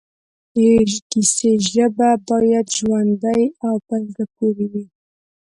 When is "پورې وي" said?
4.35-4.85